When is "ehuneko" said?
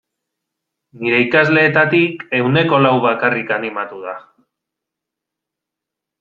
2.39-2.81